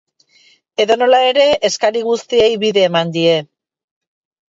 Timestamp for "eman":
2.91-3.17